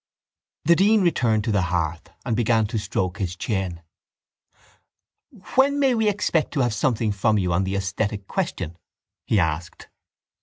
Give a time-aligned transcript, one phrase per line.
[0.65, 3.83] The dean returned to the hearth and began to stroke his chin.
[5.53, 8.79] —When may we expect to have something from you on the esthetic question?
[9.27, 9.89] he asked.